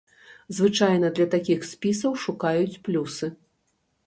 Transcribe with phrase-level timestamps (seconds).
[0.59, 3.31] Звычайна для такіх спісаў шукаюць плюсы.